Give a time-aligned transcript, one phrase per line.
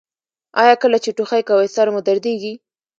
[0.61, 2.53] ایا کله چې ټوخی کوئ سر مو دردیږي؟